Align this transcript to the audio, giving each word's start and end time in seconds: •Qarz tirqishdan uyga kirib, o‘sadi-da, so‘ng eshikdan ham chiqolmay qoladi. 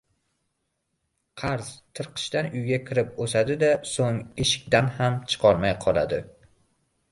•Qarz 1.41 1.69
tirqishdan 1.99 2.49
uyga 2.61 2.79
kirib, 2.87 3.13
o‘sadi-da, 3.27 3.71
so‘ng 3.93 4.19
eshikdan 4.47 4.91
ham 4.99 5.23
chiqolmay 5.35 5.79
qoladi. 5.87 6.23